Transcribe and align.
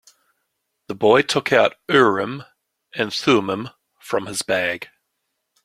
The 0.87 0.95
boy 0.95 1.21
took 1.21 1.53
out 1.53 1.75
Urim 1.87 2.43
and 2.95 3.13
Thummim 3.13 3.69
from 3.99 4.25
his 4.25 4.41
bag. 4.41 4.89